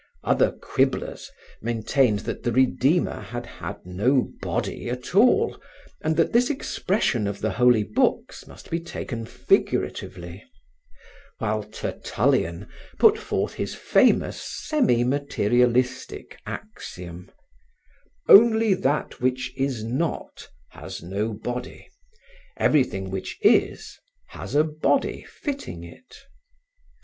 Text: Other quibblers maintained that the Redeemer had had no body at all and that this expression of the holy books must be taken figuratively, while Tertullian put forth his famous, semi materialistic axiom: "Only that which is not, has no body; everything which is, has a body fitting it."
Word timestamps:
Other 0.23 0.51
quibblers 0.53 1.29
maintained 1.61 2.21
that 2.21 2.41
the 2.41 2.51
Redeemer 2.51 3.19
had 3.19 3.45
had 3.45 3.85
no 3.85 4.31
body 4.41 4.89
at 4.89 5.13
all 5.13 5.61
and 6.01 6.17
that 6.17 6.33
this 6.33 6.49
expression 6.49 7.27
of 7.27 7.39
the 7.39 7.51
holy 7.51 7.83
books 7.83 8.47
must 8.47 8.71
be 8.71 8.79
taken 8.79 9.27
figuratively, 9.27 10.43
while 11.37 11.61
Tertullian 11.61 12.67
put 12.97 13.15
forth 13.19 13.53
his 13.53 13.75
famous, 13.75 14.41
semi 14.41 15.03
materialistic 15.03 16.39
axiom: 16.47 17.29
"Only 18.27 18.73
that 18.73 19.21
which 19.21 19.53
is 19.55 19.83
not, 19.83 20.49
has 20.69 21.03
no 21.03 21.31
body; 21.31 21.87
everything 22.57 23.11
which 23.11 23.37
is, 23.43 23.99
has 24.29 24.55
a 24.55 24.63
body 24.63 25.25
fitting 25.29 25.83
it." 25.83 26.15